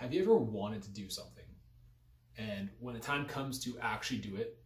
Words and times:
Have 0.00 0.14
you 0.14 0.22
ever 0.22 0.34
wanted 0.34 0.80
to 0.84 0.88
do 0.88 1.10
something? 1.10 1.44
And 2.38 2.70
when 2.78 2.94
the 2.94 3.00
time 3.00 3.26
comes 3.26 3.58
to 3.64 3.78
actually 3.82 4.20
do 4.20 4.36
it, 4.36 4.56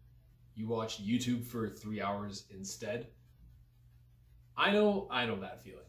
you 0.55 0.69
watch 0.69 1.05
YouTube 1.05 1.45
for 1.45 1.69
three 1.69 2.01
hours 2.01 2.45
instead? 2.55 3.09
I 4.57 4.71
know, 4.71 5.09
I 5.11 5.27
know 5.27 5.35
that 5.41 5.61
feeling. 5.61 5.81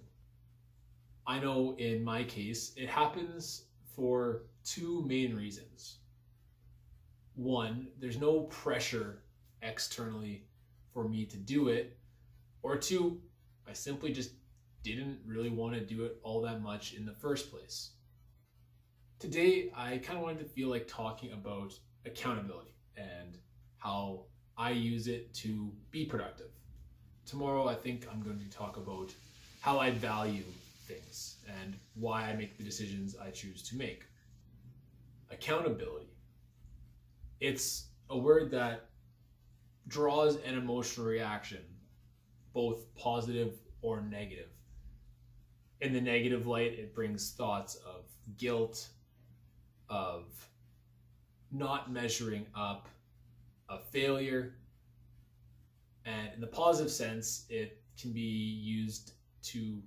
I 1.27 1.37
know 1.39 1.75
in 1.77 2.03
my 2.03 2.23
case, 2.23 2.73
it 2.75 2.89
happens 2.89 3.65
for 3.95 4.47
two 4.63 5.03
main 5.05 5.35
reasons. 5.35 5.99
One, 7.35 7.89
there's 7.99 8.19
no 8.19 8.45
pressure 8.45 9.21
externally 9.61 10.47
for 10.91 11.07
me 11.07 11.23
to 11.23 11.37
do 11.37 11.67
it. 11.67 11.99
Or 12.63 12.77
two, 12.77 13.21
I 13.69 13.73
simply 13.73 14.11
just 14.11 14.31
didn't 14.81 15.19
really 15.23 15.51
want 15.51 15.75
to 15.75 15.81
do 15.81 16.03
it 16.03 16.17
all 16.23 16.41
that 16.41 16.63
much 16.63 16.95
in 16.95 17.05
the 17.05 17.13
first 17.13 17.51
place. 17.51 17.91
Today, 19.25 19.71
I 19.75 19.97
kind 19.97 20.19
of 20.19 20.23
wanted 20.23 20.37
to 20.37 20.45
feel 20.45 20.69
like 20.69 20.87
talking 20.87 21.33
about 21.33 21.73
accountability 22.05 22.75
and 22.95 23.39
how 23.79 24.25
I 24.55 24.69
use 24.69 25.07
it 25.07 25.33
to 25.33 25.71
be 25.89 26.05
productive. 26.05 26.51
Tomorrow, 27.25 27.67
I 27.67 27.73
think 27.73 28.07
I'm 28.11 28.21
going 28.21 28.37
to 28.37 28.49
talk 28.55 28.77
about 28.77 29.11
how 29.61 29.79
I 29.79 29.89
value 29.89 30.43
things 30.87 31.37
and 31.59 31.73
why 31.95 32.29
I 32.29 32.35
make 32.35 32.55
the 32.59 32.63
decisions 32.63 33.15
I 33.17 33.31
choose 33.31 33.67
to 33.69 33.75
make. 33.75 34.03
Accountability. 35.31 36.13
It's 37.39 37.87
a 38.11 38.17
word 38.19 38.51
that 38.51 38.89
draws 39.87 40.35
an 40.35 40.55
emotional 40.55 41.07
reaction, 41.07 41.65
both 42.53 42.93
positive 42.93 43.55
or 43.81 44.01
negative. 44.01 44.51
In 45.81 45.93
the 45.93 46.01
negative 46.01 46.45
light, 46.45 46.73
it 46.73 46.93
brings 46.93 47.31
thoughts 47.31 47.73
of 47.77 48.03
guilt, 48.37 48.89
of 49.89 50.25
not 51.51 51.91
measuring 51.91 52.45
up, 52.55 52.87
a 53.69 53.77
failure. 53.77 54.55
And 56.05 56.29
in 56.33 56.41
the 56.41 56.47
positive 56.47 56.91
sense, 56.91 57.45
it 57.49 57.81
can 57.99 58.11
be 58.11 58.21
used 58.21 59.13
to 59.43 59.81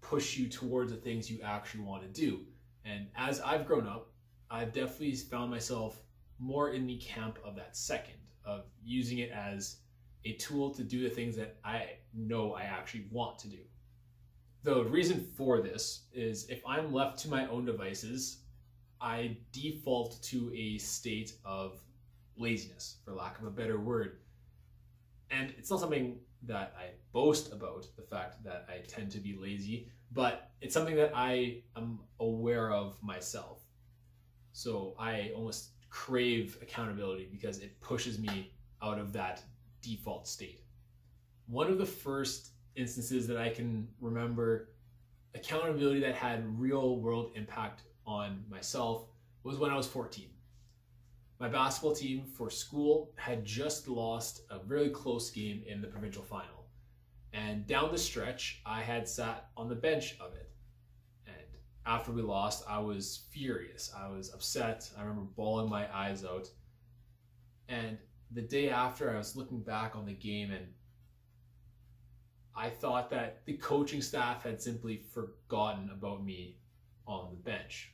push 0.00 0.36
you 0.36 0.48
towards 0.48 0.90
the 0.90 0.98
things 0.98 1.30
you 1.30 1.40
actually 1.42 1.84
want 1.84 2.02
to 2.02 2.08
do. 2.08 2.40
And 2.84 3.06
as 3.16 3.40
I've 3.40 3.66
grown 3.66 3.86
up, 3.86 4.10
I've 4.50 4.72
definitely 4.72 5.14
found 5.14 5.50
myself 5.50 6.02
more 6.38 6.70
in 6.70 6.86
the 6.86 6.96
camp 6.96 7.38
of 7.44 7.54
that 7.56 7.76
second, 7.76 8.18
of 8.44 8.64
using 8.84 9.18
it 9.18 9.30
as 9.30 9.76
a 10.24 10.32
tool 10.34 10.74
to 10.74 10.82
do 10.82 11.02
the 11.02 11.08
things 11.08 11.36
that 11.36 11.56
I 11.64 11.90
know 12.14 12.54
I 12.54 12.62
actually 12.62 13.06
want 13.10 13.38
to 13.40 13.48
do. 13.48 13.58
The 14.64 14.84
reason 14.84 15.26
for 15.36 15.60
this 15.60 16.04
is 16.12 16.48
if 16.48 16.62
I'm 16.66 16.92
left 16.92 17.18
to 17.20 17.28
my 17.28 17.46
own 17.48 17.64
devices, 17.64 18.41
I 19.02 19.36
default 19.50 20.22
to 20.22 20.52
a 20.54 20.78
state 20.78 21.34
of 21.44 21.80
laziness, 22.36 22.96
for 23.04 23.12
lack 23.12 23.38
of 23.38 23.46
a 23.46 23.50
better 23.50 23.80
word. 23.80 24.18
And 25.30 25.52
it's 25.58 25.70
not 25.70 25.80
something 25.80 26.18
that 26.44 26.74
I 26.78 26.90
boast 27.12 27.52
about, 27.52 27.86
the 27.96 28.02
fact 28.02 28.42
that 28.44 28.66
I 28.68 28.78
tend 28.86 29.10
to 29.12 29.18
be 29.18 29.36
lazy, 29.36 29.88
but 30.12 30.50
it's 30.60 30.74
something 30.74 30.96
that 30.96 31.12
I 31.14 31.62
am 31.76 32.00
aware 32.20 32.70
of 32.70 32.96
myself. 33.02 33.60
So 34.52 34.94
I 34.98 35.32
almost 35.34 35.70
crave 35.88 36.58
accountability 36.62 37.28
because 37.30 37.58
it 37.58 37.80
pushes 37.80 38.18
me 38.18 38.52
out 38.82 38.98
of 38.98 39.12
that 39.12 39.42
default 39.80 40.26
state. 40.28 40.64
One 41.46 41.68
of 41.68 41.78
the 41.78 41.86
first 41.86 42.50
instances 42.76 43.26
that 43.26 43.36
I 43.36 43.50
can 43.50 43.88
remember 44.00 44.70
accountability 45.34 46.00
that 46.00 46.14
had 46.14 46.58
real 46.58 46.96
world 46.98 47.32
impact 47.34 47.82
on 48.06 48.44
myself 48.48 49.06
was 49.42 49.58
when 49.58 49.70
I 49.70 49.76
was 49.76 49.86
14. 49.86 50.28
My 51.38 51.48
basketball 51.48 51.94
team 51.94 52.24
for 52.24 52.50
school 52.50 53.12
had 53.16 53.44
just 53.44 53.88
lost 53.88 54.42
a 54.50 54.60
really 54.66 54.90
close 54.90 55.30
game 55.30 55.62
in 55.66 55.80
the 55.80 55.88
provincial 55.88 56.22
final. 56.22 56.66
And 57.32 57.66
down 57.66 57.90
the 57.90 57.98
stretch, 57.98 58.60
I 58.64 58.82
had 58.82 59.08
sat 59.08 59.48
on 59.56 59.68
the 59.68 59.74
bench 59.74 60.16
of 60.20 60.34
it. 60.34 60.50
And 61.26 61.46
after 61.86 62.12
we 62.12 62.22
lost, 62.22 62.64
I 62.68 62.78
was 62.78 63.24
furious. 63.30 63.92
I 63.96 64.08
was 64.08 64.32
upset. 64.32 64.88
I 64.96 65.00
remember 65.00 65.22
bawling 65.34 65.70
my 65.70 65.92
eyes 65.94 66.24
out. 66.24 66.48
And 67.68 67.98
the 68.30 68.42
day 68.42 68.70
after, 68.70 69.12
I 69.12 69.18
was 69.18 69.34
looking 69.34 69.62
back 69.62 69.96
on 69.96 70.06
the 70.06 70.12
game 70.12 70.50
and 70.50 70.66
I 72.54 72.68
thought 72.68 73.10
that 73.10 73.44
the 73.46 73.54
coaching 73.54 74.02
staff 74.02 74.42
had 74.42 74.60
simply 74.60 75.02
forgotten 75.12 75.90
about 75.90 76.24
me 76.24 76.58
on 77.06 77.30
the 77.30 77.36
bench. 77.36 77.91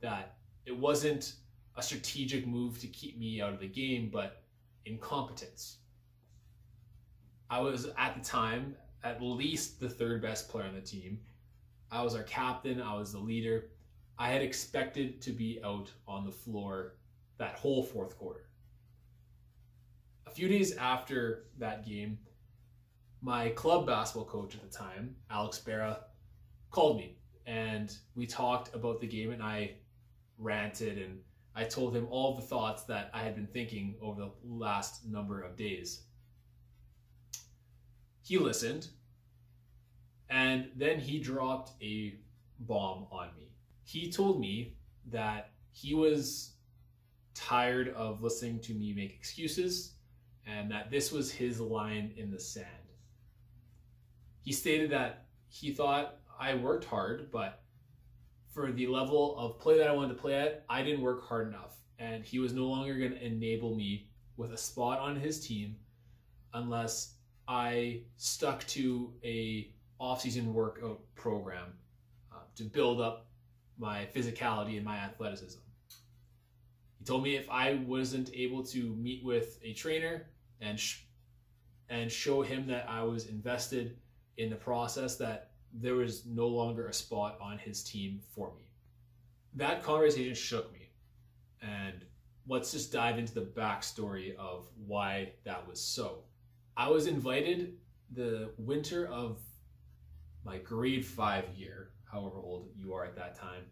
That 0.00 0.36
it 0.66 0.76
wasn't 0.76 1.34
a 1.76 1.82
strategic 1.82 2.46
move 2.46 2.78
to 2.80 2.86
keep 2.88 3.18
me 3.18 3.40
out 3.40 3.52
of 3.52 3.60
the 3.60 3.68
game, 3.68 4.10
but 4.12 4.42
incompetence. 4.84 5.78
I 7.50 7.60
was 7.60 7.88
at 7.96 8.14
the 8.14 8.20
time 8.20 8.76
at 9.04 9.22
least 9.22 9.80
the 9.80 9.88
third 9.88 10.20
best 10.20 10.48
player 10.48 10.66
on 10.66 10.74
the 10.74 10.80
team. 10.80 11.20
I 11.90 12.02
was 12.02 12.14
our 12.14 12.24
captain, 12.24 12.82
I 12.82 12.94
was 12.96 13.12
the 13.12 13.18
leader. 13.18 13.70
I 14.18 14.30
had 14.30 14.42
expected 14.42 15.22
to 15.22 15.30
be 15.30 15.60
out 15.64 15.90
on 16.06 16.24
the 16.24 16.32
floor 16.32 16.96
that 17.38 17.54
whole 17.54 17.82
fourth 17.82 18.18
quarter. 18.18 18.46
A 20.26 20.30
few 20.30 20.48
days 20.48 20.76
after 20.76 21.44
that 21.58 21.86
game, 21.86 22.18
my 23.22 23.50
club 23.50 23.86
basketball 23.86 24.26
coach 24.26 24.54
at 24.54 24.60
the 24.60 24.76
time, 24.76 25.14
Alex 25.30 25.58
Barra, 25.58 26.00
called 26.70 26.98
me 26.98 27.16
and 27.46 27.96
we 28.14 28.26
talked 28.26 28.74
about 28.74 29.00
the 29.00 29.06
game 29.06 29.30
and 29.30 29.42
I 29.42 29.72
ranted 30.38 30.98
and 30.98 31.20
I 31.54 31.64
told 31.64 31.94
him 31.94 32.06
all 32.10 32.36
the 32.36 32.42
thoughts 32.42 32.84
that 32.84 33.10
I 33.12 33.22
had 33.22 33.34
been 33.34 33.48
thinking 33.48 33.96
over 34.00 34.20
the 34.20 34.30
last 34.44 35.04
number 35.04 35.42
of 35.42 35.56
days. 35.56 36.02
He 38.22 38.38
listened 38.38 38.88
and 40.30 40.70
then 40.76 41.00
he 41.00 41.18
dropped 41.18 41.72
a 41.82 42.14
bomb 42.60 43.06
on 43.10 43.28
me. 43.36 43.50
He 43.84 44.10
told 44.12 44.40
me 44.40 44.76
that 45.10 45.50
he 45.72 45.94
was 45.94 46.52
tired 47.34 47.88
of 47.90 48.22
listening 48.22 48.60
to 48.60 48.74
me 48.74 48.92
make 48.92 49.14
excuses 49.14 49.94
and 50.46 50.70
that 50.70 50.90
this 50.90 51.12
was 51.12 51.30
his 51.30 51.60
line 51.60 52.12
in 52.16 52.30
the 52.30 52.40
sand. 52.40 52.66
He 54.42 54.52
stated 54.52 54.90
that 54.90 55.26
he 55.48 55.72
thought 55.72 56.16
I 56.38 56.54
worked 56.54 56.84
hard, 56.84 57.30
but 57.30 57.62
for 58.58 58.72
the 58.72 58.88
level 58.88 59.38
of 59.38 59.60
play 59.60 59.78
that 59.78 59.86
I 59.86 59.92
wanted 59.92 60.14
to 60.16 60.20
play 60.20 60.34
at, 60.34 60.64
I 60.68 60.82
didn't 60.82 61.00
work 61.00 61.28
hard 61.28 61.46
enough. 61.46 61.76
And 62.00 62.24
he 62.24 62.40
was 62.40 62.52
no 62.52 62.66
longer 62.66 62.98
going 62.98 63.12
to 63.12 63.24
enable 63.24 63.76
me 63.76 64.08
with 64.36 64.52
a 64.52 64.56
spot 64.56 64.98
on 64.98 65.14
his 65.14 65.46
team 65.46 65.76
unless 66.54 67.14
I 67.46 68.00
stuck 68.16 68.66
to 68.68 69.12
a 69.22 69.70
off-season 70.00 70.52
workout 70.52 71.00
program 71.14 71.72
uh, 72.32 72.38
to 72.56 72.64
build 72.64 73.00
up 73.00 73.28
my 73.78 74.08
physicality 74.12 74.76
and 74.76 74.84
my 74.84 74.96
athleticism. 74.96 75.60
He 76.98 77.04
told 77.04 77.22
me 77.22 77.36
if 77.36 77.48
I 77.48 77.74
wasn't 77.86 78.30
able 78.34 78.64
to 78.64 78.92
meet 78.96 79.24
with 79.24 79.60
a 79.62 79.72
trainer 79.72 80.26
and 80.60 80.80
sh- 80.80 81.04
and 81.88 82.10
show 82.10 82.42
him 82.42 82.66
that 82.66 82.86
I 82.88 83.04
was 83.04 83.26
invested 83.26 83.98
in 84.36 84.50
the 84.50 84.56
process 84.56 85.16
that 85.16 85.47
there 85.72 85.94
was 85.94 86.24
no 86.26 86.46
longer 86.46 86.88
a 86.88 86.92
spot 86.92 87.38
on 87.40 87.58
his 87.58 87.82
team 87.82 88.20
for 88.34 88.52
me. 88.56 88.62
That 89.54 89.82
conversation 89.82 90.34
shook 90.34 90.72
me. 90.72 90.90
And 91.62 92.04
let's 92.46 92.72
just 92.72 92.92
dive 92.92 93.18
into 93.18 93.34
the 93.34 93.42
backstory 93.42 94.34
of 94.36 94.66
why 94.86 95.32
that 95.44 95.66
was 95.66 95.80
so. 95.80 96.20
I 96.76 96.88
was 96.88 97.06
invited 97.06 97.74
the 98.12 98.50
winter 98.56 99.06
of 99.08 99.38
my 100.44 100.58
grade 100.58 101.04
five 101.04 101.44
year, 101.56 101.90
however 102.10 102.36
old 102.36 102.68
you 102.76 102.94
are 102.94 103.04
at 103.04 103.16
that 103.16 103.38
time, 103.38 103.64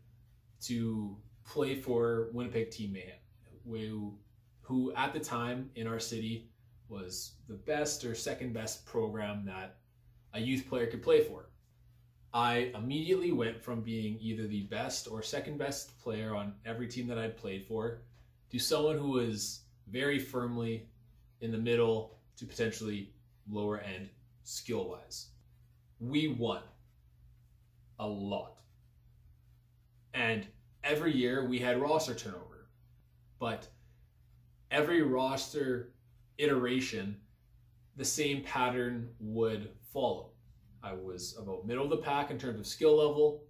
to 0.62 1.16
play 1.44 1.74
for 1.74 2.28
Winnipeg 2.32 2.70
Team 2.70 2.92
Mayhem, 2.92 3.16
who, 3.64 4.18
who 4.60 4.92
at 4.94 5.12
the 5.12 5.20
time 5.20 5.70
in 5.76 5.86
our 5.86 6.00
city 6.00 6.50
was 6.88 7.32
the 7.48 7.54
best 7.54 8.04
or 8.04 8.14
second 8.14 8.52
best 8.52 8.84
program 8.84 9.44
that 9.46 9.76
a 10.34 10.40
youth 10.40 10.68
player 10.68 10.86
could 10.86 11.02
play 11.02 11.22
for. 11.22 11.48
I 12.36 12.70
immediately 12.74 13.32
went 13.32 13.62
from 13.62 13.80
being 13.80 14.18
either 14.20 14.46
the 14.46 14.64
best 14.64 15.08
or 15.10 15.22
second 15.22 15.56
best 15.56 15.98
player 15.98 16.36
on 16.36 16.52
every 16.66 16.86
team 16.86 17.06
that 17.06 17.16
I'd 17.16 17.38
played 17.38 17.64
for 17.64 18.02
to 18.50 18.58
someone 18.58 18.98
who 18.98 19.12
was 19.12 19.60
very 19.88 20.18
firmly 20.18 20.86
in 21.40 21.50
the 21.50 21.56
middle 21.56 22.18
to 22.36 22.44
potentially 22.44 23.14
lower 23.50 23.78
end 23.78 24.10
skill 24.44 24.86
wise. 24.90 25.28
We 25.98 26.28
won 26.28 26.60
a 27.98 28.06
lot. 28.06 28.58
And 30.12 30.46
every 30.84 31.16
year 31.16 31.48
we 31.48 31.58
had 31.58 31.80
roster 31.80 32.14
turnover. 32.14 32.68
But 33.38 33.66
every 34.70 35.00
roster 35.00 35.94
iteration, 36.36 37.16
the 37.96 38.04
same 38.04 38.42
pattern 38.42 39.08
would 39.20 39.70
follow. 39.90 40.32
I 40.82 40.92
was 40.92 41.36
about 41.38 41.66
middle 41.66 41.84
of 41.84 41.90
the 41.90 41.96
pack 41.96 42.30
in 42.30 42.38
terms 42.38 42.60
of 42.60 42.66
skill 42.66 42.96
level, 42.96 43.42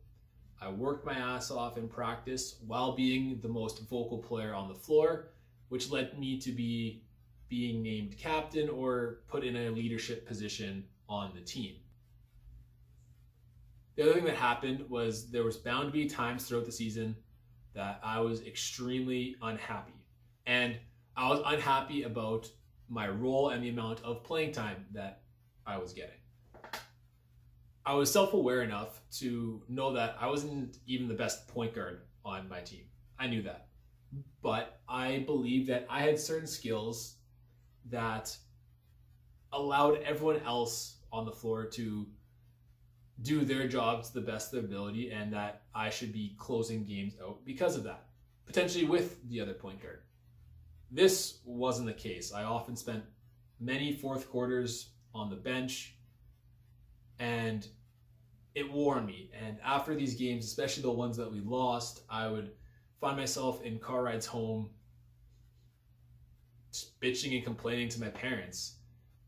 I 0.60 0.70
worked 0.70 1.04
my 1.04 1.14
ass 1.14 1.50
off 1.50 1.76
in 1.76 1.88
practice 1.88 2.56
while 2.66 2.92
being 2.92 3.40
the 3.40 3.48
most 3.48 3.88
vocal 3.88 4.18
player 4.18 4.54
on 4.54 4.68
the 4.68 4.74
floor, 4.74 5.28
which 5.68 5.90
led 5.90 6.18
me 6.18 6.38
to 6.40 6.52
be 6.52 7.02
being 7.48 7.82
named 7.82 8.16
captain 8.18 8.68
or 8.68 9.20
put 9.28 9.44
in 9.44 9.56
a 9.56 9.70
leadership 9.70 10.26
position 10.26 10.84
on 11.08 11.32
the 11.34 11.40
team. 11.40 11.76
The 13.96 14.02
other 14.02 14.14
thing 14.14 14.24
that 14.24 14.36
happened 14.36 14.88
was 14.88 15.30
there 15.30 15.44
was 15.44 15.56
bound 15.56 15.88
to 15.88 15.92
be 15.92 16.06
times 16.06 16.46
throughout 16.46 16.64
the 16.64 16.72
season 16.72 17.16
that 17.74 18.00
I 18.02 18.20
was 18.20 18.42
extremely 18.42 19.36
unhappy. 19.42 19.94
And 20.46 20.78
I 21.16 21.28
was 21.28 21.42
unhappy 21.44 22.02
about 22.02 22.50
my 22.88 23.08
role 23.08 23.50
and 23.50 23.62
the 23.62 23.68
amount 23.68 24.02
of 24.02 24.24
playing 24.24 24.52
time 24.52 24.86
that 24.92 25.22
I 25.66 25.78
was 25.78 25.92
getting. 25.92 26.18
I 27.86 27.94
was 27.94 28.12
self 28.12 28.34
aware 28.34 28.62
enough 28.62 29.00
to 29.18 29.62
know 29.68 29.92
that 29.92 30.16
I 30.20 30.26
wasn't 30.26 30.78
even 30.86 31.06
the 31.06 31.14
best 31.14 31.46
point 31.46 31.72
guard 31.72 32.00
on 32.24 32.48
my 32.48 32.60
team. 32.60 32.86
I 33.16 33.28
knew 33.28 33.42
that. 33.42 33.68
But 34.42 34.80
I 34.88 35.22
believed 35.26 35.68
that 35.68 35.86
I 35.88 36.02
had 36.02 36.18
certain 36.18 36.48
skills 36.48 37.14
that 37.88 38.36
allowed 39.52 40.02
everyone 40.02 40.40
else 40.44 40.96
on 41.12 41.24
the 41.24 41.32
floor 41.32 41.64
to 41.66 42.06
do 43.22 43.44
their 43.44 43.68
job 43.68 44.04
to 44.04 44.12
the 44.12 44.20
best 44.20 44.52
of 44.52 44.62
their 44.62 44.68
ability 44.68 45.10
and 45.10 45.32
that 45.32 45.62
I 45.74 45.88
should 45.88 46.12
be 46.12 46.34
closing 46.38 46.84
games 46.84 47.14
out 47.22 47.44
because 47.44 47.76
of 47.76 47.84
that, 47.84 48.06
potentially 48.46 48.84
with 48.84 49.26
the 49.28 49.40
other 49.40 49.54
point 49.54 49.80
guard. 49.80 50.02
This 50.90 51.38
wasn't 51.44 51.86
the 51.86 51.94
case. 51.94 52.32
I 52.32 52.42
often 52.42 52.76
spent 52.76 53.04
many 53.60 53.92
fourth 53.92 54.28
quarters 54.28 54.90
on 55.14 55.30
the 55.30 55.36
bench 55.36 55.95
and 57.18 57.66
it 58.54 58.70
wore 58.70 58.96
on 58.96 59.06
me. 59.06 59.30
And 59.46 59.58
after 59.64 59.94
these 59.94 60.14
games, 60.14 60.44
especially 60.44 60.82
the 60.82 60.90
ones 60.90 61.16
that 61.16 61.30
we 61.30 61.40
lost, 61.40 62.02
I 62.08 62.28
would 62.28 62.52
find 63.00 63.16
myself 63.16 63.62
in 63.62 63.78
car 63.78 64.02
rides 64.02 64.26
home 64.26 64.70
bitching 67.02 67.34
and 67.34 67.44
complaining 67.44 67.88
to 67.90 68.00
my 68.00 68.08
parents. 68.08 68.76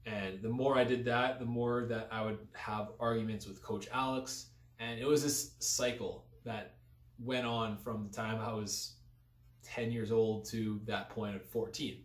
And 0.07 0.41
the 0.43 0.49
more 0.49 0.77
I 0.77 0.85
did 0.85 1.05
that, 1.05 1.39
the 1.39 1.45
more 1.45 1.85
that 1.89 2.09
I 2.11 2.25
would 2.25 2.39
have 2.53 2.93
arguments 2.99 3.47
with 3.47 3.63
Coach 3.63 3.89
Alex. 3.93 4.47
And 4.79 4.99
it 4.99 5.07
was 5.07 5.23
this 5.23 5.53
cycle 5.59 6.25
that 6.45 6.77
went 7.19 7.47
on 7.47 7.77
from 7.77 8.09
the 8.09 8.17
time 8.17 8.41
I 8.41 8.53
was 8.53 8.95
10 9.65 9.91
years 9.93 10.11
old 10.11 10.47
to 10.47 10.81
that 10.87 11.11
point 11.11 11.35
at 11.35 11.45
14. 11.45 11.99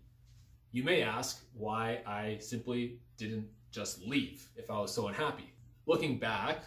You 0.72 0.84
may 0.84 1.02
ask 1.04 1.46
why 1.54 2.02
I 2.06 2.38
simply 2.40 3.00
didn't 3.18 3.48
just 3.72 4.02
leave 4.02 4.50
if 4.56 4.70
I 4.70 4.80
was 4.80 4.92
so 4.94 5.08
unhappy. 5.08 5.54
Looking 5.86 6.18
back, 6.18 6.64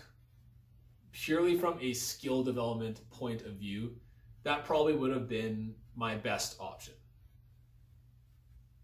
purely 1.12 1.56
from 1.56 1.78
a 1.80 1.92
skill 1.92 2.42
development 2.42 3.00
point 3.10 3.42
of 3.42 3.54
view, 3.54 3.96
that 4.42 4.64
probably 4.64 4.94
would 4.94 5.10
have 5.10 5.28
been 5.28 5.74
my 5.94 6.16
best 6.16 6.56
option. 6.60 6.94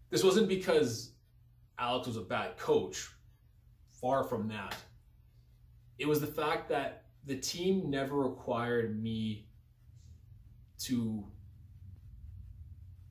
This 0.09 0.23
wasn't 0.23 0.47
because 0.47 1.11
Alex 1.79 2.07
was 2.07 2.17
a 2.17 2.21
bad 2.21 2.57
coach. 2.57 3.09
Far 4.01 4.23
from 4.23 4.47
that. 4.49 4.75
It 5.97 6.07
was 6.07 6.19
the 6.19 6.27
fact 6.27 6.67
that 6.69 7.05
the 7.25 7.37
team 7.37 7.89
never 7.89 8.17
required 8.17 9.01
me 9.01 9.47
to 10.79 11.23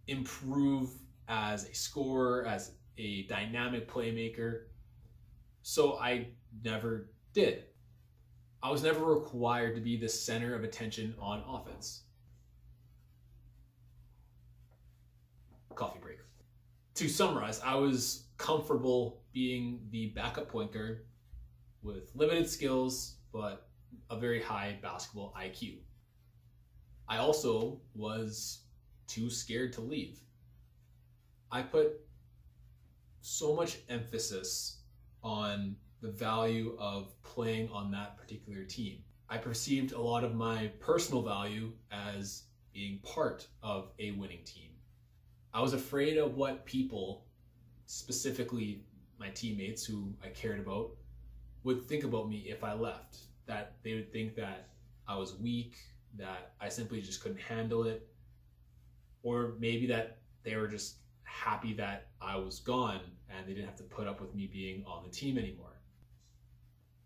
improve 0.07 0.91
as 1.29 1.69
a 1.69 1.75
scorer, 1.75 2.45
as 2.45 2.73
a 2.99 3.23
dynamic 3.23 3.91
playmaker. 3.91 4.65
So 5.63 5.99
I 5.99 6.29
never 6.65 7.11
did. 7.33 7.65
I 8.63 8.71
was 8.71 8.83
never 8.83 9.05
required 9.05 9.75
to 9.75 9.81
be 9.81 9.97
the 9.97 10.09
center 10.09 10.55
of 10.55 10.63
attention 10.65 11.15
on 11.19 11.43
offense. 11.49 12.03
Coffee 15.75 15.99
break. 16.01 16.19
To 16.95 17.09
summarize, 17.09 17.61
I 17.65 17.75
was 17.75 18.25
comfortable 18.37 19.23
being 19.33 19.81
the 19.91 20.09
backup 20.09 20.49
point 20.49 20.73
guard 20.73 21.07
with 21.83 22.11
limited 22.15 22.49
skills 22.49 23.17
but 23.33 23.69
a 24.11 24.19
very 24.19 24.43
high 24.43 24.79
basketball 24.83 25.35
IQ. 25.39 25.79
I 27.09 27.19
also 27.19 27.81
was 27.95 28.61
too 29.07 29.31
scared 29.31 29.73
to 29.75 29.81
leave. 29.81 30.21
I 31.51 31.63
put 31.63 32.01
so 33.21 33.55
much 33.55 33.79
emphasis 33.89 34.82
on 35.23 35.77
the 36.01 36.11
value 36.11 36.77
of 36.79 37.15
playing 37.23 37.69
on 37.71 37.91
that 37.93 38.17
particular 38.17 38.65
team. 38.65 38.99
I 39.29 39.39
perceived 39.39 39.93
a 39.93 40.01
lot 40.01 40.25
of 40.25 40.35
my 40.35 40.71
personal 40.81 41.23
value 41.23 41.73
as 41.91 42.43
being 42.73 42.99
part 43.03 43.47
of 43.63 43.93
a 43.99 44.11
winning 44.13 44.45
team. 44.45 44.71
I 45.55 45.61
was 45.61 45.75
afraid 45.75 46.19
of 46.19 46.35
what 46.35 46.65
people, 46.65 47.27
specifically 47.87 48.85
my 49.19 49.29
teammates 49.29 49.85
who 49.85 50.13
I 50.25 50.29
cared 50.29 50.61
about, 50.61 50.91
would 51.65 51.87
think 51.87 52.05
about 52.05 52.29
me 52.29 52.47
if 52.49 52.65
I 52.65 52.73
left. 52.73 53.19
That 53.47 53.77
they 53.83 53.95
would 53.95 54.13
think 54.13 54.35
that 54.37 54.69
I 55.07 55.17
was 55.17 55.39
weak, 55.39 55.77
that 56.19 56.53
I 56.61 56.69
simply 56.69 57.01
just 57.01 57.23
couldn't 57.23 57.41
handle 57.41 57.85
it, 57.85 58.07
or 59.23 59.55
maybe 59.59 59.87
that 59.87 60.19
they 60.43 60.57
were 60.57 60.69
just 60.69 60.97
happy 61.33 61.73
that 61.75 62.09
I 62.21 62.37
was 62.37 62.61
gone 62.61 63.01
and 63.29 63.47
they 63.47 63.55
didn't 63.55 63.67
have 63.67 63.77
to 63.77 63.83
put 63.85 64.07
up 64.07 64.21
with 64.21 64.35
me 64.35 64.49
being 64.53 64.85
on 64.87 65.03
the 65.03 65.11
team 65.11 65.39
anymore 65.39 65.81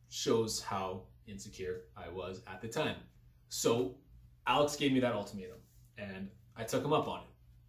shows 0.08 0.60
how 0.60 1.02
insecure 1.26 1.82
I 1.96 2.08
was 2.08 2.42
at 2.46 2.60
the 2.60 2.68
time. 2.68 2.96
So 3.48 3.94
Alex 4.46 4.76
gave 4.76 4.92
me 4.92 5.00
that 5.00 5.12
ultimatum 5.12 5.58
and 5.98 6.28
I 6.56 6.64
took 6.64 6.84
him 6.84 6.92
up 6.92 7.08
on 7.08 7.20
it. 7.20 7.26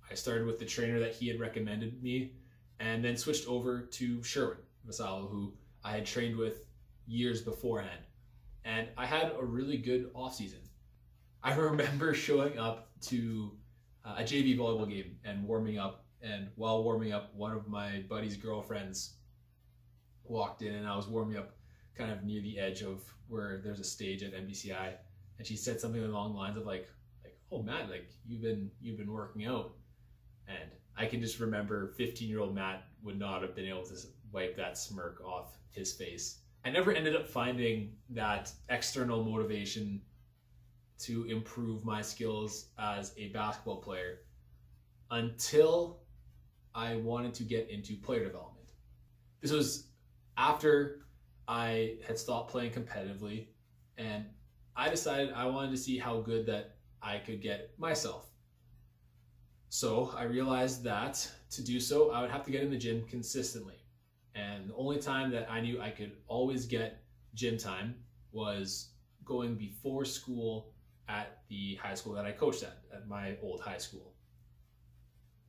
I 0.09 0.15
started 0.15 0.45
with 0.47 0.59
the 0.59 0.65
trainer 0.65 0.99
that 0.99 1.13
he 1.13 1.27
had 1.27 1.39
recommended 1.39 2.01
me 2.01 2.33
and 2.79 3.03
then 3.03 3.17
switched 3.17 3.47
over 3.47 3.81
to 3.81 4.23
Sherwin 4.23 4.57
Masalo, 4.87 5.29
who 5.29 5.53
I 5.83 5.91
had 5.91 6.05
trained 6.05 6.37
with 6.37 6.65
years 7.05 7.41
beforehand. 7.41 8.01
And 8.65 8.87
I 8.97 9.05
had 9.05 9.31
a 9.39 9.43
really 9.43 9.77
good 9.77 10.13
offseason. 10.13 10.61
I 11.43 11.53
remember 11.55 12.13
showing 12.13 12.57
up 12.57 12.89
to 13.01 13.51
uh, 14.05 14.15
a 14.17 14.23
JV 14.23 14.57
volleyball 14.57 14.89
game 14.89 15.17
and 15.23 15.43
warming 15.43 15.77
up. 15.77 16.05
And 16.21 16.49
while 16.55 16.83
warming 16.83 17.13
up, 17.13 17.33
one 17.35 17.51
of 17.51 17.67
my 17.67 18.03
buddy's 18.09 18.37
girlfriends 18.37 19.13
walked 20.23 20.61
in 20.61 20.75
and 20.75 20.87
I 20.87 20.95
was 20.95 21.07
warming 21.07 21.37
up 21.37 21.55
kind 21.95 22.11
of 22.11 22.23
near 22.23 22.41
the 22.41 22.59
edge 22.59 22.81
of 22.81 23.03
where 23.27 23.59
there's 23.63 23.79
a 23.79 23.83
stage 23.83 24.23
at 24.23 24.33
NBCI, 24.33 24.93
and 25.37 25.47
she 25.47 25.55
said 25.55 25.79
something 25.79 26.03
along 26.03 26.33
the 26.33 26.39
lines 26.39 26.57
of 26.57 26.65
like, 26.65 26.87
like, 27.23 27.37
oh 27.51 27.61
Matt, 27.61 27.89
like 27.89 28.09
you've 28.25 28.41
been 28.41 28.69
you've 28.81 28.97
been 28.97 29.11
working 29.11 29.45
out, 29.45 29.73
and 30.47 30.69
I 30.95 31.05
can 31.05 31.21
just 31.21 31.39
remember 31.39 31.93
15 31.97 32.29
year 32.29 32.39
old 32.39 32.55
Matt 32.55 32.87
would 33.03 33.19
not 33.19 33.41
have 33.41 33.55
been 33.55 33.65
able 33.65 33.83
to 33.83 33.95
wipe 34.31 34.55
that 34.57 34.77
smirk 34.77 35.21
off 35.25 35.57
his 35.71 35.93
face. 35.93 36.39
I 36.65 36.69
never 36.69 36.91
ended 36.91 37.15
up 37.15 37.27
finding 37.27 37.93
that 38.09 38.51
external 38.69 39.23
motivation 39.23 40.01
to 40.99 41.25
improve 41.25 41.85
my 41.85 42.01
skills 42.01 42.69
as 42.79 43.13
a 43.17 43.29
basketball 43.29 43.77
player 43.77 44.19
until 45.11 45.99
I 46.77 46.97
wanted 46.97 47.33
to 47.33 47.43
get 47.43 47.71
into 47.71 47.95
player 47.95 48.23
development. 48.23 48.69
This 49.41 49.51
was 49.51 49.87
after 50.37 51.07
I 51.47 51.95
had 52.05 52.19
stopped 52.19 52.51
playing 52.51 52.71
competitively 52.71 53.47
and 53.97 54.25
I 54.75 54.87
decided 54.87 55.33
I 55.33 55.47
wanted 55.47 55.71
to 55.71 55.77
see 55.77 55.97
how 55.97 56.21
good 56.21 56.45
that 56.45 56.75
I 57.01 57.17
could 57.17 57.41
get 57.41 57.71
myself. 57.79 58.27
So 59.69 60.13
I 60.15 60.23
realized 60.23 60.83
that 60.83 61.27
to 61.49 61.63
do 61.63 61.79
so, 61.79 62.11
I 62.11 62.21
would 62.21 62.29
have 62.29 62.43
to 62.45 62.51
get 62.51 62.61
in 62.61 62.69
the 62.69 62.77
gym 62.77 63.03
consistently. 63.09 63.79
And 64.35 64.69
the 64.69 64.75
only 64.75 64.99
time 64.99 65.31
that 65.31 65.49
I 65.49 65.61
knew 65.61 65.81
I 65.81 65.89
could 65.89 66.11
always 66.27 66.67
get 66.67 67.01
gym 67.33 67.57
time 67.57 67.95
was 68.31 68.91
going 69.25 69.55
before 69.55 70.05
school 70.05 70.73
at 71.09 71.39
the 71.49 71.75
high 71.81 71.95
school 71.95 72.13
that 72.13 72.25
I 72.25 72.33
coached 72.33 72.61
at, 72.61 72.77
at 72.93 73.07
my 73.07 73.35
old 73.41 73.61
high 73.61 73.79
school. 73.79 74.13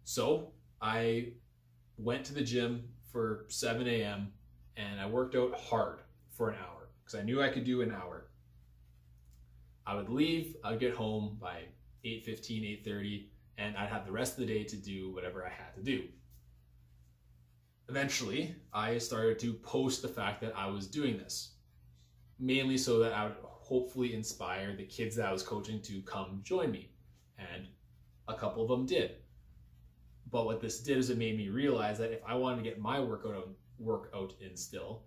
So 0.05 0.53
I 0.81 1.33
went 1.97 2.25
to 2.27 2.35
the 2.35 2.43
gym 2.43 2.89
for 3.11 3.47
7 3.49 3.87
a.m 3.87 4.33
and 4.79 5.01
I 5.01 5.07
worked 5.07 5.35
out 5.35 5.59
hard 5.59 5.99
for 6.31 6.51
an 6.51 6.57
hour 6.57 6.89
because 7.05 7.19
I 7.19 7.25
knew 7.25 7.43
I 7.43 7.49
could 7.49 7.65
do 7.65 7.83
an 7.83 7.93
hour. 7.93 8.29
I 9.87 9.97
would 9.97 10.09
leave, 10.09 10.57
I'd 10.65 10.79
get 10.79 10.95
home 10.95 11.37
by 11.41 11.63
8.15, 12.05 12.85
8.30, 12.87 13.27
and 13.59 13.77
I'd 13.77 13.89
have 13.89 14.07
the 14.07 14.13
rest 14.13 14.35
of 14.35 14.47
the 14.47 14.47
day 14.47 14.63
to 14.65 14.77
do 14.77 15.13
whatever 15.13 15.45
I 15.45 15.51
had 15.51 15.75
to 15.75 15.83
do. 15.83 16.05
Eventually, 17.89 18.55
I 18.73 18.99
started 18.99 19.39
to 19.41 19.55
post 19.55 20.03
the 20.03 20.09
fact 20.09 20.41
that 20.43 20.57
I 20.57 20.67
was 20.67 20.87
doing 20.87 21.17
this, 21.17 21.55
mainly 22.39 22.79
so 22.79 22.99
that 23.01 23.15
I 23.15 23.25
would 23.25 23.37
hopefully 23.43 24.15
inspire 24.15 24.77
the 24.77 24.85
kids 24.85 25.17
that 25.17 25.27
I 25.27 25.33
was 25.33 25.43
coaching 25.43 25.81
to 25.83 26.03
come 26.03 26.41
join 26.45 26.71
me. 26.71 26.91
And 27.39 27.67
a 28.29 28.35
couple 28.35 28.63
of 28.63 28.69
them 28.69 28.87
did. 28.87 29.17
But 30.31 30.45
what 30.45 30.61
this 30.61 30.81
did 30.81 30.99
is 30.99 31.11
it 31.11 31.19
made 31.19 31.37
me 31.37 31.49
realize 31.49 31.99
that 31.99 32.13
if 32.13 32.21
I 32.27 32.35
wanted 32.35 32.57
to 32.59 32.63
get 32.63 32.79
my 32.79 33.01
workout 33.01 33.49
work 33.79 34.11
out 34.15 34.35
in 34.41 34.57
still, 34.57 35.03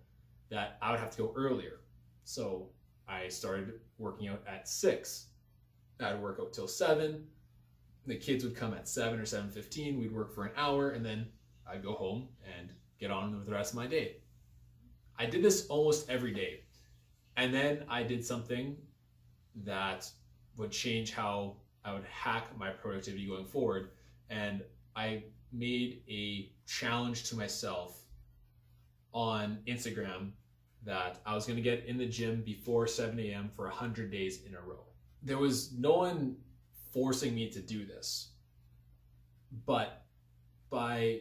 that 0.50 0.78
I 0.82 0.90
would 0.90 1.00
have 1.00 1.10
to 1.12 1.18
go 1.18 1.32
earlier. 1.36 1.80
So 2.24 2.68
I 3.08 3.28
started 3.28 3.74
working 3.98 4.28
out 4.28 4.42
at 4.46 4.68
six. 4.68 5.26
I'd 6.00 6.20
work 6.20 6.38
out 6.40 6.52
till 6.52 6.66
seven. 6.66 7.24
The 8.06 8.16
kids 8.16 8.42
would 8.42 8.56
come 8.56 8.74
at 8.74 8.88
seven 8.88 9.20
or 9.20 9.26
seven 9.26 9.48
fifteen. 9.48 9.98
We'd 9.98 10.12
work 10.12 10.34
for 10.34 10.44
an 10.44 10.52
hour, 10.56 10.90
and 10.90 11.06
then 11.06 11.28
I'd 11.70 11.84
go 11.84 11.92
home 11.92 12.28
and 12.58 12.70
get 12.98 13.12
on 13.12 13.36
with 13.36 13.46
the 13.46 13.52
rest 13.52 13.72
of 13.72 13.76
my 13.76 13.86
day. 13.86 14.16
I 15.18 15.26
did 15.26 15.42
this 15.42 15.66
almost 15.68 16.10
every 16.10 16.32
day, 16.32 16.62
and 17.36 17.54
then 17.54 17.84
I 17.88 18.02
did 18.02 18.24
something 18.24 18.76
that 19.64 20.10
would 20.56 20.72
change 20.72 21.12
how 21.12 21.56
I 21.84 21.92
would 21.92 22.04
hack 22.04 22.56
my 22.58 22.70
productivity 22.70 23.26
going 23.26 23.44
forward, 23.44 23.90
and 24.30 24.62
I 24.96 25.24
made 25.52 26.02
a 26.08 26.50
challenge 26.66 27.28
to 27.30 27.36
myself 27.36 28.00
on 29.12 29.58
Instagram 29.66 30.30
that 30.84 31.20
I 31.24 31.34
was 31.34 31.46
going 31.46 31.56
to 31.56 31.62
get 31.62 31.84
in 31.86 31.96
the 31.96 32.06
gym 32.06 32.42
before 32.42 32.86
7 32.86 33.18
a.m. 33.18 33.50
for 33.54 33.66
100 33.66 34.10
days 34.10 34.42
in 34.46 34.54
a 34.54 34.60
row. 34.60 34.84
There 35.22 35.38
was 35.38 35.72
no 35.72 35.98
one 35.98 36.36
forcing 36.92 37.34
me 37.34 37.48
to 37.50 37.60
do 37.60 37.86
this, 37.86 38.30
but 39.66 40.04
by 40.70 41.20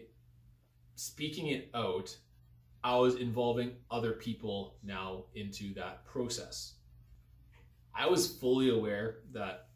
speaking 0.95 1.47
it 1.47 1.69
out, 1.73 2.15
I 2.83 2.95
was 2.95 3.15
involving 3.15 3.73
other 3.91 4.13
people 4.13 4.77
now 4.83 5.25
into 5.35 5.73
that 5.75 6.05
process. 6.05 6.73
I 7.93 8.07
was 8.07 8.27
fully 8.27 8.69
aware 8.69 9.17
that 9.33 9.67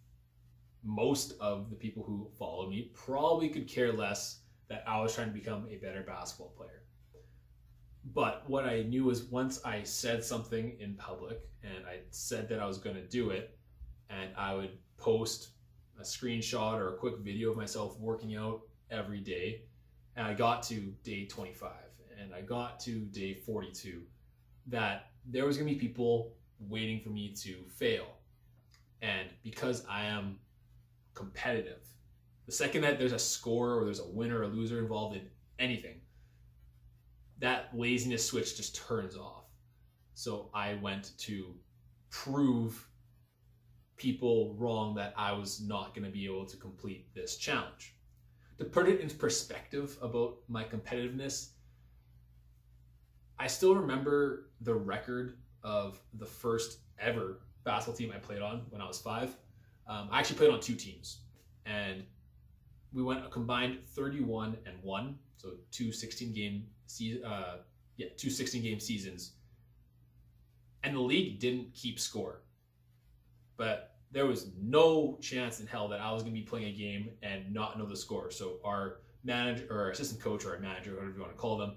most 0.85 1.33
of 1.41 1.69
the 1.69 1.75
people 1.75 2.03
who 2.03 2.29
follow 2.37 2.69
me 2.69 2.91
probably 2.93 3.49
could 3.49 3.67
care 3.67 3.91
less 3.91 4.39
that 4.69 4.83
I 4.87 5.01
was 5.01 5.13
trying 5.13 5.27
to 5.27 5.33
become 5.33 5.67
a 5.69 5.77
better 5.77 6.03
basketball 6.03 6.53
player. 6.55 6.83
But 8.13 8.43
what 8.47 8.65
I 8.65 8.83
knew 8.83 9.05
was 9.05 9.23
once 9.23 9.59
I 9.65 9.81
said 9.81 10.23
something 10.23 10.77
in 10.79 10.93
public 10.93 11.41
and 11.63 11.85
I 11.87 12.01
said 12.11 12.47
that 12.49 12.59
I 12.59 12.67
was 12.67 12.77
going 12.77 12.95
to 12.95 13.07
do 13.07 13.31
it, 13.31 13.57
and 14.11 14.29
I 14.37 14.53
would 14.53 14.77
post 14.97 15.49
a 15.99 16.03
screenshot 16.03 16.75
or 16.75 16.93
a 16.93 16.97
quick 16.97 17.17
video 17.19 17.49
of 17.49 17.57
myself 17.57 17.99
working 17.99 18.35
out 18.35 18.61
every 18.91 19.19
day, 19.19 19.63
and 20.15 20.27
I 20.27 20.35
got 20.35 20.61
to 20.63 20.93
day 21.03 21.25
25 21.25 21.71
and 22.21 22.33
I 22.33 22.41
got 22.41 22.79
to 22.81 22.99
day 23.05 23.33
42, 23.33 24.01
that 24.67 25.07
there 25.25 25.45
was 25.45 25.57
going 25.57 25.67
to 25.67 25.73
be 25.73 25.79
people 25.79 26.33
waiting 26.59 27.01
for 27.01 27.09
me 27.09 27.33
to 27.37 27.65
fail. 27.67 28.05
And 29.01 29.27
because 29.43 29.83
I 29.89 30.05
am 30.05 30.39
competitive, 31.15 31.87
the 32.45 32.51
second 32.51 32.81
that 32.81 32.99
there's 32.99 33.11
a 33.11 33.19
score 33.19 33.79
or 33.79 33.85
there's 33.85 33.99
a 33.99 34.07
winner 34.07 34.41
or 34.41 34.47
loser 34.47 34.79
involved 34.79 35.15
in 35.15 35.23
anything, 35.57 36.01
that 37.39 37.69
laziness 37.73 38.25
switch 38.25 38.55
just 38.55 38.75
turns 38.75 39.17
off. 39.17 39.45
So 40.13 40.49
I 40.53 40.75
went 40.75 41.17
to 41.19 41.55
prove 42.09 42.87
people 43.97 44.55
wrong 44.57 44.95
that 44.95 45.13
I 45.17 45.31
was 45.31 45.61
not 45.61 45.93
going 45.95 46.05
to 46.05 46.11
be 46.11 46.25
able 46.25 46.45
to 46.45 46.57
complete 46.57 47.13
this 47.13 47.37
challenge. 47.37 47.95
To 48.59 48.65
put 48.65 48.87
it 48.87 49.01
into 49.01 49.15
perspective 49.15 49.97
about 50.01 50.37
my 50.47 50.63
competitiveness, 50.63 51.49
I 53.37 53.47
still 53.47 53.75
remember 53.75 54.51
the 54.61 54.75
record 54.75 55.37
of 55.63 55.99
the 56.13 56.25
first 56.25 56.79
ever 56.99 57.41
basketball 57.65 57.97
team 57.97 58.13
I 58.15 58.19
played 58.19 58.41
on 58.41 58.61
when 58.69 58.81
I 58.81 58.87
was 58.87 58.99
five. 58.99 59.35
Um, 59.87 60.09
I 60.11 60.19
actually 60.19 60.37
played 60.37 60.51
on 60.51 60.59
two 60.59 60.75
teams, 60.75 61.19
and 61.65 62.03
we 62.93 63.03
went 63.03 63.25
a 63.25 63.29
combined 63.29 63.79
31 63.95 64.57
and 64.65 64.75
one, 64.81 65.17
so 65.37 65.51
two 65.71 65.91
16 65.91 66.33
game 66.33 66.65
uh, 67.25 67.57
yeah, 67.97 68.07
two 68.17 68.29
16 68.29 68.61
game 68.61 68.79
seasons. 68.79 69.33
And 70.83 70.95
the 70.95 71.01
league 71.01 71.39
didn't 71.39 71.73
keep 71.73 71.99
score. 71.99 72.41
But 73.57 73.95
there 74.11 74.25
was 74.25 74.51
no 74.61 75.17
chance 75.21 75.59
in 75.59 75.67
hell 75.67 75.87
that 75.89 75.99
I 75.99 76.11
was 76.11 76.23
going 76.23 76.33
to 76.33 76.39
be 76.39 76.45
playing 76.45 76.67
a 76.67 76.77
game 76.77 77.09
and 77.23 77.53
not 77.53 77.77
know 77.77 77.85
the 77.85 77.95
score. 77.95 78.29
So 78.31 78.57
our 78.63 78.99
manager 79.23 79.65
or 79.69 79.79
our 79.79 79.89
assistant 79.91 80.21
coach 80.21 80.45
or 80.45 80.53
our 80.53 80.59
manager, 80.59 80.91
whatever 80.91 81.11
you 81.11 81.19
want 81.19 81.31
to 81.31 81.37
call 81.37 81.57
them, 81.57 81.73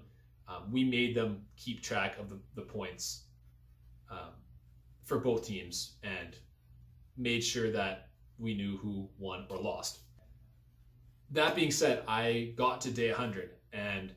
um, 0.47 0.71
we 0.71 0.83
made 0.83 1.15
them 1.15 1.41
keep 1.57 1.81
track 1.81 2.17
of 2.19 2.29
the, 2.29 2.37
the 2.55 2.61
points 2.61 3.23
um, 4.11 4.31
for 5.03 5.19
both 5.19 5.45
teams 5.45 5.97
and 6.03 6.35
made 7.19 7.43
sure 7.43 7.69
that 7.71 8.07
we 8.39 8.55
knew 8.55 8.77
who 8.77 9.09
won 9.19 9.45
or 9.49 9.57
lost. 9.57 9.99
That 11.31 11.53
being 11.55 11.69
said, 11.69 12.03
I 12.07 12.53
got 12.55 12.81
to 12.81 12.91
day 12.91 13.09
100 13.09 13.51
and 13.73 14.13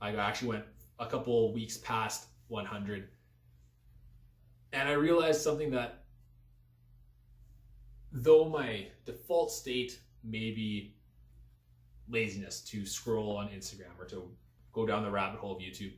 I 0.00 0.14
actually 0.14 0.48
went 0.48 0.64
a 0.98 1.06
couple 1.06 1.52
weeks 1.52 1.76
past 1.78 2.28
100. 2.46 3.08
And 4.72 4.88
I 4.88 4.92
realized 4.92 5.40
something 5.40 5.70
that 5.72 6.04
though 8.12 8.48
my 8.48 8.86
default 9.04 9.50
state 9.50 10.00
may 10.24 10.50
be 10.52 10.94
laziness 12.08 12.60
to 12.60 12.86
scroll 12.86 13.36
on 13.36 13.48
Instagram 13.48 13.98
or 13.98 14.06
to 14.06 14.30
go 14.72 14.86
down 14.86 15.02
the 15.02 15.10
rabbit 15.10 15.40
hole 15.40 15.56
of 15.56 15.60
YouTube, 15.60 15.92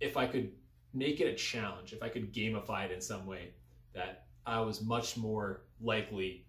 if 0.00 0.16
I 0.16 0.26
could 0.26 0.52
make 0.94 1.20
it 1.20 1.24
a 1.24 1.34
challenge, 1.34 1.92
if 1.92 2.02
I 2.02 2.08
could 2.08 2.32
gamify 2.32 2.84
it 2.84 2.92
in 2.92 3.00
some 3.00 3.26
way, 3.26 3.50
that 3.94 4.26
I 4.46 4.60
was 4.60 4.82
much 4.82 5.16
more 5.16 5.62
likely 5.80 6.46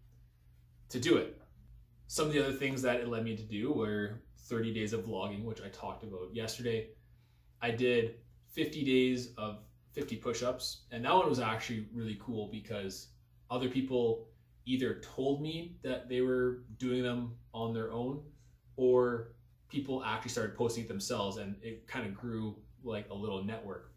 to 0.89 0.99
do 0.99 1.17
it. 1.17 1.39
Some 2.07 2.27
of 2.27 2.33
the 2.33 2.43
other 2.43 2.53
things 2.53 2.81
that 2.81 2.99
it 2.99 3.07
led 3.07 3.23
me 3.23 3.35
to 3.35 3.43
do 3.43 3.71
were 3.71 4.21
30 4.37 4.73
days 4.73 4.93
of 4.93 5.05
vlogging, 5.05 5.43
which 5.43 5.61
I 5.61 5.69
talked 5.69 6.03
about 6.03 6.33
yesterday. 6.33 6.89
I 7.61 7.71
did 7.71 8.15
50 8.51 8.83
days 8.83 9.33
of 9.37 9.59
50 9.93 10.17
push 10.17 10.43
ups, 10.43 10.81
and 10.91 11.05
that 11.05 11.13
one 11.13 11.29
was 11.29 11.39
actually 11.39 11.87
really 11.93 12.17
cool 12.19 12.49
because 12.51 13.07
other 13.49 13.69
people 13.69 14.27
either 14.65 14.99
told 15.01 15.41
me 15.41 15.77
that 15.83 16.09
they 16.09 16.21
were 16.21 16.63
doing 16.77 17.03
them 17.03 17.35
on 17.53 17.73
their 17.73 17.91
own 17.91 18.21
or 18.75 19.33
people 19.69 20.03
actually 20.03 20.29
started 20.29 20.55
posting 20.55 20.83
it 20.83 20.87
themselves, 20.87 21.37
and 21.37 21.55
it 21.61 21.87
kind 21.87 22.05
of 22.05 22.13
grew 22.15 22.55
like 22.83 23.09
a 23.09 23.13
little 23.13 23.43
network. 23.43 23.92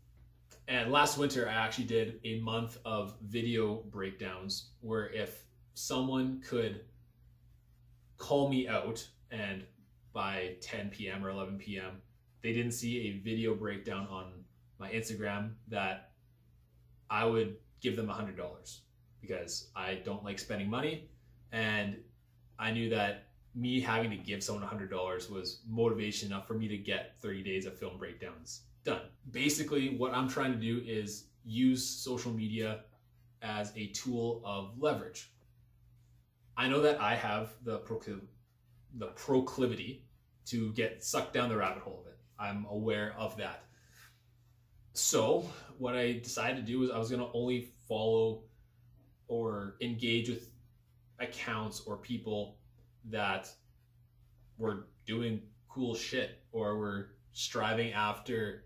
And 0.68 0.90
last 0.90 1.16
winter, 1.16 1.48
I 1.48 1.52
actually 1.52 1.84
did 1.84 2.20
a 2.24 2.40
month 2.40 2.78
of 2.84 3.14
video 3.22 3.84
breakdowns 3.90 4.70
where 4.80 5.08
if 5.10 5.44
someone 5.74 6.42
could 6.44 6.80
call 8.18 8.48
me 8.48 8.66
out 8.66 9.06
and 9.30 9.64
by 10.12 10.56
10 10.62 10.90
p.m. 10.90 11.24
or 11.24 11.30
11 11.30 11.58
p.m. 11.58 12.00
They 12.42 12.52
didn't 12.52 12.72
see 12.72 13.08
a 13.08 13.22
video 13.22 13.54
breakdown 13.54 14.08
on 14.10 14.32
my 14.78 14.90
Instagram 14.90 15.52
that 15.68 16.10
I 17.10 17.24
would 17.24 17.56
give 17.80 17.96
them 17.96 18.08
$100 18.08 18.78
because 19.20 19.68
I 19.76 20.00
don't 20.04 20.24
like 20.24 20.38
spending 20.38 20.70
money. 20.70 21.10
And 21.52 21.98
I 22.58 22.70
knew 22.70 22.88
that 22.90 23.28
me 23.54 23.80
having 23.80 24.10
to 24.10 24.16
give 24.16 24.42
someone 24.42 24.66
$100 24.66 25.30
was 25.30 25.60
motivation 25.68 26.28
enough 26.28 26.46
for 26.46 26.54
me 26.54 26.66
to 26.68 26.76
get 26.76 27.20
30 27.20 27.42
days 27.42 27.66
of 27.66 27.78
film 27.78 27.98
breakdowns 27.98 28.62
done. 28.86 29.02
Basically, 29.30 29.96
what 29.96 30.14
I'm 30.14 30.28
trying 30.28 30.52
to 30.52 30.58
do 30.58 30.82
is 30.86 31.26
use 31.44 31.86
social 31.86 32.32
media 32.32 32.80
as 33.42 33.72
a 33.76 33.88
tool 33.88 34.40
of 34.44 34.72
leverage. 34.78 35.30
I 36.56 36.68
know 36.68 36.80
that 36.80 37.00
I 37.00 37.14
have 37.14 37.50
the 37.64 37.82
the 38.96 39.08
proclivity 39.08 40.06
to 40.46 40.72
get 40.72 41.04
sucked 41.04 41.34
down 41.34 41.50
the 41.50 41.56
rabbit 41.56 41.82
hole 41.82 42.00
of 42.00 42.06
it. 42.06 42.18
I'm 42.38 42.66
aware 42.70 43.14
of 43.18 43.36
that. 43.36 43.64
So, 44.94 45.44
what 45.76 45.94
I 45.94 46.12
decided 46.12 46.56
to 46.56 46.62
do 46.62 46.82
is 46.82 46.90
I 46.90 46.98
was 46.98 47.10
going 47.10 47.20
to 47.20 47.30
only 47.34 47.72
follow 47.86 48.44
or 49.28 49.76
engage 49.82 50.30
with 50.30 50.50
accounts 51.18 51.80
or 51.80 51.96
people 51.98 52.56
that 53.10 53.50
were 54.56 54.86
doing 55.04 55.42
cool 55.68 55.94
shit 55.94 56.42
or 56.52 56.78
were 56.78 57.10
striving 57.32 57.92
after 57.92 58.65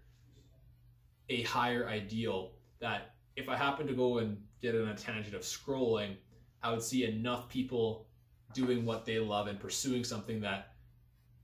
a 1.30 1.42
higher 1.42 1.88
ideal 1.88 2.52
that 2.80 3.14
if 3.36 3.48
I 3.48 3.56
happened 3.56 3.88
to 3.88 3.94
go 3.94 4.18
and 4.18 4.36
get 4.60 4.74
on 4.74 4.88
a 4.88 4.96
tangent 4.96 5.34
of 5.34 5.42
scrolling, 5.42 6.16
I 6.62 6.72
would 6.72 6.82
see 6.82 7.04
enough 7.04 7.48
people 7.48 8.08
doing 8.52 8.84
what 8.84 9.06
they 9.06 9.20
love 9.20 9.46
and 9.46 9.58
pursuing 9.58 10.04
something 10.04 10.40
that 10.40 10.74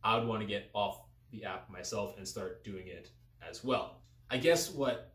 I 0.02 0.18
would 0.18 0.26
want 0.26 0.40
to 0.42 0.46
get 0.46 0.70
off 0.74 1.02
the 1.30 1.44
app 1.44 1.70
myself 1.70 2.18
and 2.18 2.26
start 2.26 2.64
doing 2.64 2.88
it 2.88 3.10
as 3.48 3.62
well. 3.62 4.02
I 4.28 4.38
guess 4.38 4.70
what 4.70 5.14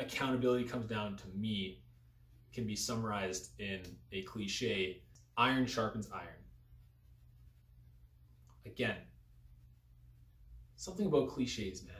accountability 0.00 0.64
comes 0.64 0.86
down 0.86 1.16
to 1.16 1.28
me 1.34 1.80
can 2.52 2.66
be 2.66 2.74
summarized 2.74 3.50
in 3.60 3.82
a 4.12 4.22
cliche 4.22 5.02
iron 5.36 5.64
sharpens 5.64 6.08
iron. 6.12 6.42
Again, 8.66 8.96
something 10.74 11.06
about 11.06 11.28
cliches, 11.28 11.84
man. 11.84 11.97